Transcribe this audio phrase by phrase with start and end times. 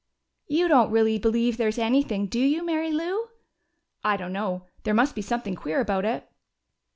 [0.47, 3.27] "You don't really believe there is anything, do you, Mary Lou?"
[4.03, 4.65] "I don't know.
[4.81, 6.27] There must be something queer about it."